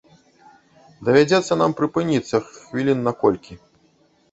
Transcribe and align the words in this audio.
Давядзецца 1.09 1.59
нам 1.63 1.71
прыпыніцца 1.81 2.35
хвілін 2.49 3.07
на 3.11 3.15
колькі. 3.23 3.53